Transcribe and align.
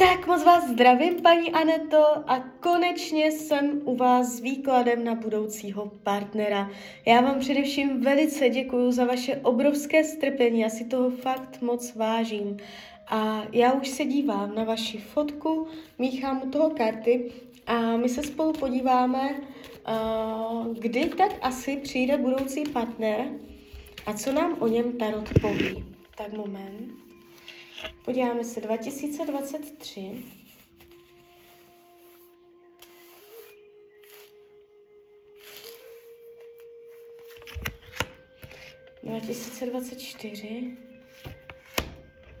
Tak 0.00 0.26
moc 0.26 0.44
vás 0.44 0.68
zdravím, 0.68 1.22
paní 1.22 1.52
Aneto, 1.52 2.04
a 2.26 2.40
konečně 2.60 3.26
jsem 3.26 3.80
u 3.84 3.96
vás 3.96 4.26
s 4.26 4.40
výkladem 4.40 5.04
na 5.04 5.14
budoucího 5.14 5.92
partnera. 6.02 6.70
Já 7.06 7.20
vám 7.20 7.40
především 7.40 8.00
velice 8.00 8.48
děkuji 8.48 8.92
za 8.92 9.04
vaše 9.04 9.36
obrovské 9.36 10.04
strpení, 10.04 10.60
já 10.60 10.68
si 10.68 10.84
toho 10.84 11.10
fakt 11.10 11.62
moc 11.62 11.94
vážím. 11.94 12.56
A 13.08 13.42
já 13.52 13.72
už 13.72 13.88
se 13.88 14.04
dívám 14.04 14.54
na 14.54 14.64
vaši 14.64 14.98
fotku, 14.98 15.66
míchám 15.98 16.42
u 16.44 16.50
toho 16.50 16.70
karty 16.70 17.32
a 17.66 17.96
my 17.96 18.08
se 18.08 18.22
spolu 18.22 18.52
podíváme, 18.52 19.34
kdy 20.78 21.04
tak 21.04 21.32
asi 21.42 21.76
přijde 21.76 22.16
budoucí 22.16 22.64
partner 22.64 23.28
a 24.06 24.12
co 24.12 24.32
nám 24.32 24.56
o 24.60 24.68
něm 24.68 24.92
Tarot 24.92 25.28
poví. 25.40 25.84
Tak 26.16 26.32
moment. 26.32 27.09
Podíváme 28.04 28.44
se 28.44 28.60
2023. 28.60 30.00
Dva 39.02 39.20
tisíce 39.20 39.66
dvacet 39.66 40.00
čtyři. 40.00 40.76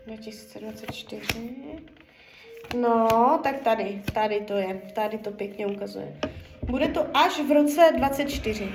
2024. 0.06 1.20
No, 2.76 3.40
tak 3.42 3.60
tady, 3.60 4.02
tady 4.14 4.40
to 4.40 4.54
je, 4.54 4.92
tady 4.94 5.18
to 5.18 5.30
pěkně 5.30 5.66
ukazuje. 5.66 6.20
Bude 6.62 6.88
to 6.88 7.16
až 7.16 7.40
v 7.40 7.52
roce 7.52 7.90
24. 7.96 8.68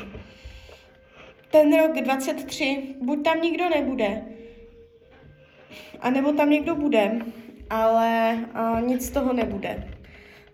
Ten 1.51 1.77
rok 1.77 1.95
23, 2.01 2.95
buď 3.01 3.23
tam 3.23 3.41
nikdo 3.41 3.69
nebude, 3.69 4.25
a 5.99 6.09
nebo 6.09 6.31
tam 6.31 6.49
někdo 6.49 6.75
bude, 6.75 7.21
ale 7.69 8.39
a, 8.53 8.79
nic 8.79 9.05
z 9.05 9.09
toho 9.09 9.33
nebude. 9.33 9.87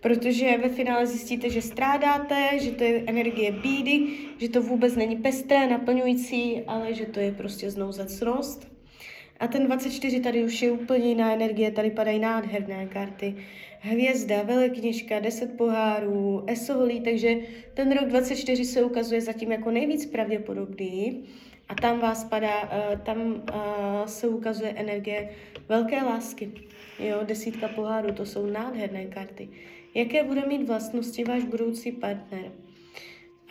Protože 0.02 0.58
ve 0.58 0.70
finále 0.70 1.08
zjistíte, 1.08 1.50
že 1.50 1.62
strádáte, 1.62 2.50
že 2.62 2.72
to 2.72 2.84
je 2.84 3.04
energie 3.08 3.52
bídy, 3.52 4.08
že 4.38 4.50
to 4.50 4.62
vůbec 4.62 4.96
není 4.96 5.16
pestré, 5.16 5.68
naplňující, 5.68 6.62
ale 6.68 6.94
že 6.94 7.06
to 7.06 7.20
je 7.20 7.32
prostě 7.32 7.72
znouzecnost. 7.72 8.72
A 9.40 9.48
ten 9.48 9.66
24 9.66 10.20
tady 10.20 10.44
už 10.44 10.62
je 10.62 10.72
úplně 10.72 11.08
jiná 11.10 11.34
energie, 11.34 11.72
tady 11.72 11.92
padají 11.92 12.20
nádherné 12.20 12.86
karty. 12.86 13.36
Hvězda, 13.80 14.44
velekněžka, 14.44 15.20
10 15.20 15.58
pohárů, 15.58 16.44
esoholí, 16.48 17.02
takže 17.02 17.36
ten 17.74 17.92
rok 17.92 18.10
24 18.10 18.66
se 18.66 18.84
ukazuje 18.84 19.22
zatím 19.22 19.52
jako 19.52 19.72
nejvíc 19.72 20.06
pravděpodobný. 20.06 21.24
A 21.72 21.76
tam 21.76 22.00
vás 22.00 22.24
padá, 22.24 22.62
uh, 22.64 23.00
tam 23.00 23.18
uh, 23.18 24.06
se 24.06 24.28
ukazuje 24.28 24.74
energie 24.76 25.30
velké 25.70 26.04
lásky. 26.04 26.52
Jo, 27.00 27.18
desítka 27.24 27.68
pohárů, 27.68 28.14
to 28.14 28.26
jsou 28.26 28.46
nádherné 28.46 29.06
karty. 29.06 29.50
Jaké 29.96 30.24
bude 30.24 30.46
mít 30.46 30.68
vlastnosti 30.68 31.24
váš 31.24 31.44
budoucí 31.44 31.92
partner? 31.92 32.52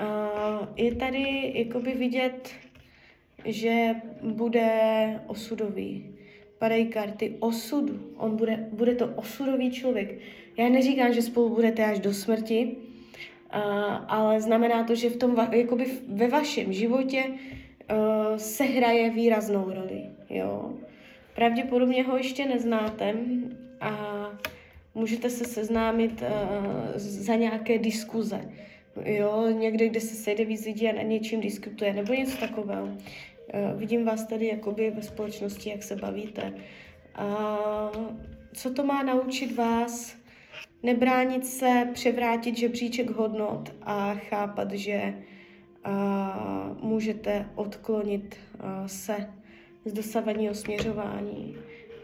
Uh, 0.01 0.69
je 0.77 0.95
tady 0.95 1.53
jakoby 1.55 1.95
vidět 1.95 2.51
že 3.45 3.95
bude 4.23 4.71
osudový. 5.27 6.15
Padají 6.59 6.87
karty 6.87 7.37
osudu. 7.41 8.01
On 8.17 8.37
bude, 8.37 8.69
bude 8.73 8.95
to 8.95 9.07
osudový 9.07 9.71
člověk. 9.71 10.19
Já 10.57 10.69
neříkám, 10.69 11.13
že 11.13 11.23
spolu 11.23 11.49
budete 11.49 11.85
až 11.85 11.99
do 12.01 12.15
smrti, 12.15 12.77
ale 14.09 14.41
znamená 14.41 14.85
to, 14.85 14.95
že 14.95 15.11
v 15.11 15.17
tom, 15.17 15.49
jakoby 15.53 15.87
ve 16.09 16.29
vašem 16.29 16.73
životě 16.73 17.25
uh, 17.93 18.37
se 18.37 18.65
hraje 18.65 19.11
výraznou 19.11 19.65
roli. 19.75 20.03
Jo? 20.31 20.73
Pravděpodobně 21.35 22.03
ho 22.03 22.17
ještě 22.17 22.49
neznáte 22.49 23.15
a 23.81 23.93
můžete 24.95 25.31
se 25.31 25.45
seznámit 25.45 26.23
uh, 26.23 26.29
za 26.97 27.35
nějaké 27.35 27.79
diskuze. 27.79 28.41
Jo, 29.05 29.47
někde, 29.51 29.89
kde 29.89 30.01
se 30.01 30.15
sejde 30.15 30.45
víc 30.45 30.65
lidí 30.65 30.89
a 30.89 30.97
na 30.97 31.03
něčím 31.03 31.41
diskutuje, 31.41 31.93
nebo 31.93 32.13
něco 32.13 32.37
takového. 32.37 32.85
Uh, 32.85 32.99
vidím 33.75 34.05
vás 34.05 34.27
tady 34.27 34.47
jakoby 34.47 34.91
ve 34.91 35.03
společnosti, 35.03 35.71
jak 35.71 35.83
se 35.83 35.97
bavíte. 35.97 36.53
Uh, 37.21 38.07
co 38.53 38.71
to 38.71 38.85
má 38.85 39.03
naučit 39.03 39.57
vás? 39.57 40.17
Nebránit 40.83 41.47
se, 41.47 41.89
převrátit 41.95 42.57
žebříček 42.57 43.11
hodnot 43.11 43.73
a 43.83 44.15
chápat, 44.15 44.73
že 44.73 45.15
uh, 45.17 45.25
můžete 46.83 47.47
odklonit 47.55 48.37
se 48.87 49.31
z 49.85 49.93
dosavadního 49.93 50.55
směřování. 50.55 51.57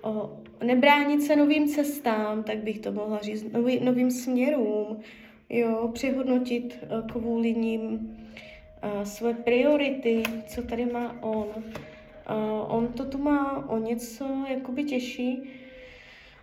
O, 0.03 0.41
nebránit 0.65 1.23
se 1.23 1.37
novým 1.37 1.69
cestám, 1.69 2.43
tak 2.43 2.59
bych 2.59 2.79
to 2.79 2.93
mohla 2.93 3.19
říct, 3.19 3.53
nový, 3.53 3.85
novým 3.85 4.11
směrům, 4.11 5.01
jo, 5.49 5.91
přehodnotit 5.95 6.79
uh, 6.83 7.07
kvůli 7.07 7.55
ním 7.55 7.93
uh, 7.93 9.03
své 9.03 9.35
priority, 9.35 10.23
co 10.47 10.63
tady 10.63 10.87
má 10.87 11.23
on. 11.23 11.47
Uh, 11.47 12.75
on 12.77 12.89
to 12.89 13.05
tu 13.05 13.19
má 13.19 13.69
o 13.69 13.79
něco 13.79 14.45
jakoby 14.51 14.85
těžší. 14.85 15.43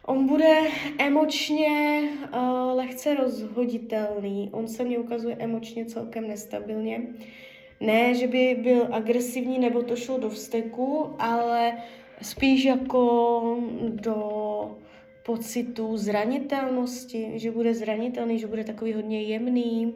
On 0.06 0.28
bude 0.28 0.60
emočně 0.98 2.02
uh, 2.02 2.78
lehce 2.78 3.16
rozhoditelný. 3.16 4.50
On 4.52 4.68
se 4.68 4.84
mně 4.84 5.00
ukazuje 5.00 5.36
emočně 5.40 5.86
celkem 5.86 6.28
nestabilně. 6.28 7.02
Ne, 7.80 8.14
že 8.14 8.28
by 8.28 8.60
byl 8.64 8.88
agresivní 8.92 9.60
nebo 9.60 9.84
to 9.84 9.96
šlo 9.96 10.18
do 10.18 10.30
vzteku, 10.30 11.16
ale 11.20 11.74
spíš 12.22 12.66
jako 12.66 13.58
do 13.90 14.78
pocitu 15.26 15.98
zranitelnosti, 15.98 17.32
že 17.36 17.52
bude 17.52 17.74
zranitelný, 17.74 18.40
že 18.40 18.48
bude 18.48 18.64
takový 18.64 18.94
hodně 18.94 19.22
jemný. 19.22 19.96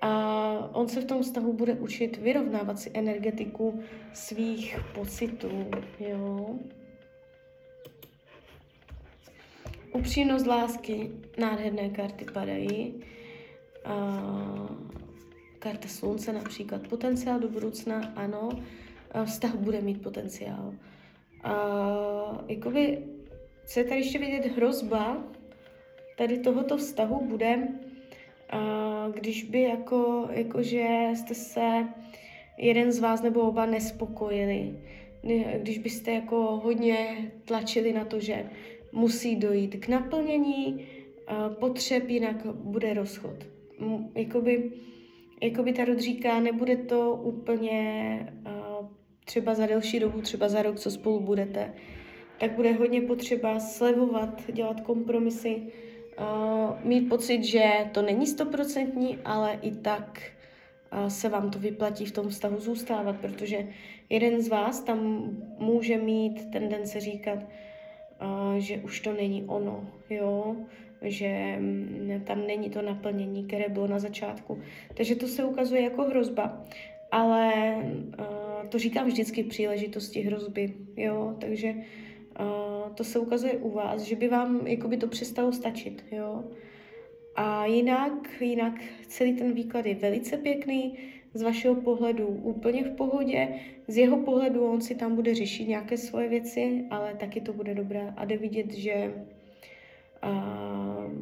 A 0.00 0.70
on 0.72 0.88
se 0.88 1.00
v 1.00 1.04
tom 1.04 1.22
vztahu 1.22 1.52
bude 1.52 1.74
učit 1.74 2.16
vyrovnávat 2.16 2.78
si 2.78 2.90
energetiku 2.94 3.80
svých 4.12 4.76
pocitů. 4.94 5.50
Jo? 6.00 6.58
Upřímnost 9.92 10.46
lásky, 10.46 11.10
nádherné 11.38 11.88
karty 11.88 12.24
padají. 12.32 12.94
A 13.84 14.22
karta 15.58 15.88
slunce 15.88 16.32
například. 16.32 16.88
Potenciál 16.88 17.40
do 17.40 17.48
budoucna, 17.48 18.12
ano. 18.16 18.48
A 19.10 19.24
vztah 19.24 19.54
bude 19.54 19.80
mít 19.80 20.02
potenciál. 20.02 20.74
A 21.44 21.54
jakoby, 22.48 22.98
co 23.66 23.80
je 23.80 23.84
tady 23.84 24.00
ještě 24.00 24.18
vidět 24.18 24.46
hrozba, 24.56 25.16
tady 26.18 26.38
tohoto 26.38 26.76
vztahu 26.76 27.26
bude, 27.26 27.68
a 28.50 29.08
když 29.14 29.44
by 29.44 29.62
jako, 29.62 30.28
jakože 30.32 31.08
jste 31.14 31.34
se 31.34 31.88
jeden 32.58 32.92
z 32.92 32.98
vás 32.98 33.22
nebo 33.22 33.40
oba 33.40 33.66
nespokojili, 33.66 34.78
když 35.58 35.78
byste 35.78 36.10
jako 36.10 36.36
hodně 36.36 37.30
tlačili 37.44 37.92
na 37.92 38.04
to, 38.04 38.20
že 38.20 38.50
musí 38.92 39.36
dojít 39.36 39.76
k 39.76 39.88
naplnění 39.88 40.86
potřeb, 41.60 42.08
jinak 42.08 42.46
bude 42.46 42.94
rozchod. 42.94 43.34
Jakoby, 44.14 44.72
jakoby 45.42 45.72
ta 45.72 45.82
říká, 45.96 46.40
nebude 46.40 46.76
to 46.76 47.20
úplně 47.22 48.32
třeba 49.24 49.54
za 49.54 49.66
delší 49.66 50.00
dobu, 50.00 50.20
třeba 50.20 50.48
za 50.48 50.62
rok, 50.62 50.78
co 50.78 50.90
spolu 50.90 51.20
budete, 51.20 51.74
tak 52.40 52.52
bude 52.52 52.72
hodně 52.72 53.00
potřeba 53.00 53.60
slevovat, 53.60 54.42
dělat 54.52 54.80
kompromisy, 54.80 55.62
mít 56.84 57.08
pocit, 57.08 57.44
že 57.44 57.70
to 57.92 58.02
není 58.02 58.26
stoprocentní, 58.26 59.18
ale 59.24 59.58
i 59.62 59.70
tak 59.70 60.22
se 61.08 61.28
vám 61.28 61.50
to 61.50 61.58
vyplatí 61.58 62.06
v 62.06 62.12
tom 62.12 62.28
vztahu 62.28 62.60
zůstávat, 62.60 63.16
protože 63.20 63.68
jeden 64.08 64.42
z 64.42 64.48
vás 64.48 64.80
tam 64.80 65.30
může 65.58 65.98
mít 65.98 66.50
tendence 66.52 67.00
říkat, 67.00 67.38
že 68.58 68.76
už 68.76 69.00
to 69.00 69.12
není 69.12 69.44
ono, 69.46 69.86
jo, 70.10 70.56
že 71.02 71.58
um, 71.58 72.20
tam 72.24 72.46
není 72.46 72.70
to 72.70 72.82
naplnění, 72.82 73.44
které 73.44 73.68
bylo 73.68 73.86
na 73.86 73.98
začátku. 73.98 74.58
Takže 74.94 75.14
to 75.14 75.26
se 75.26 75.44
ukazuje 75.44 75.82
jako 75.82 76.02
hrozba, 76.02 76.64
ale 77.10 77.76
to 78.68 78.78
říkám 78.78 79.06
vždycky 79.06 79.44
příležitosti 79.44 80.20
hrozby, 80.20 80.74
jo, 80.96 81.36
takže 81.40 81.74
to 82.94 83.04
se 83.04 83.18
ukazuje 83.18 83.52
u 83.52 83.70
vás, 83.70 84.02
že 84.02 84.16
by 84.16 84.28
vám 84.28 84.66
jakoby 84.66 84.96
to 84.96 85.06
přestalo 85.06 85.52
stačit, 85.52 86.04
jo. 86.12 86.44
A 87.36 87.66
jinak, 87.66 88.40
jinak 88.40 88.74
celý 89.06 89.32
ten 89.32 89.52
výklad 89.52 89.86
je 89.86 89.94
velice 89.94 90.36
pěkný, 90.36 90.98
z 91.34 91.42
vašeho 91.42 91.74
pohledu 91.74 92.26
úplně 92.26 92.84
v 92.84 92.96
pohodě, 92.96 93.48
z 93.88 93.96
jeho 93.96 94.16
pohledu 94.16 94.64
on 94.64 94.80
si 94.80 94.94
tam 94.94 95.14
bude 95.14 95.34
řešit 95.34 95.68
nějaké 95.68 95.96
svoje 95.96 96.28
věci, 96.28 96.84
ale 96.90 97.14
taky 97.14 97.40
to 97.40 97.52
bude 97.52 97.74
dobré 97.74 98.14
a 98.16 98.24
jde 98.24 98.36
vidět, 98.36 98.72
že 98.72 99.14
uh, 100.24 101.12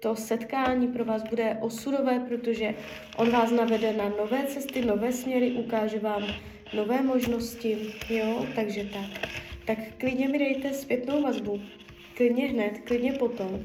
to 0.00 0.16
setkání 0.16 0.88
pro 0.88 1.04
vás 1.04 1.22
bude 1.22 1.58
osudové, 1.60 2.20
protože 2.28 2.74
on 3.16 3.30
vás 3.30 3.50
navede 3.50 3.92
na 3.92 4.08
nové 4.08 4.46
cesty, 4.46 4.84
nové 4.84 5.12
směry, 5.12 5.52
ukáže 5.52 5.98
vám 5.98 6.22
nové 6.74 7.02
možnosti, 7.02 7.78
jo, 8.10 8.46
takže 8.54 8.84
tak 8.84 9.32
tak 9.64 9.78
klidně 9.98 10.28
mi 10.28 10.38
dejte 10.38 10.72
zpětnou 10.72 11.22
vazbu. 11.22 11.60
klidně 12.16 12.46
hned, 12.46 12.78
klidně 12.84 13.12
potom. 13.12 13.64